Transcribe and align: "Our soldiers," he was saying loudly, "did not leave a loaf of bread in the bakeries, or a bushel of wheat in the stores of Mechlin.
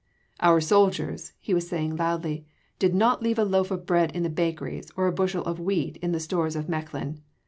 "Our 0.39 0.59
soldiers," 0.61 1.33
he 1.39 1.53
was 1.53 1.67
saying 1.67 1.95
loudly, 1.95 2.47
"did 2.79 2.95
not 2.95 3.21
leave 3.21 3.37
a 3.37 3.43
loaf 3.43 3.69
of 3.69 3.85
bread 3.85 4.09
in 4.15 4.23
the 4.23 4.29
bakeries, 4.31 4.89
or 4.97 5.05
a 5.05 5.11
bushel 5.13 5.45
of 5.45 5.59
wheat 5.59 5.97
in 5.97 6.11
the 6.11 6.19
stores 6.19 6.55
of 6.55 6.67
Mechlin. 6.67 7.19